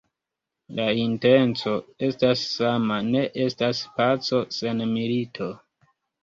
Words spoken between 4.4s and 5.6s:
sen milito.